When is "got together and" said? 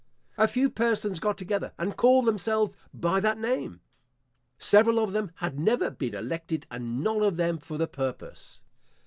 1.19-1.95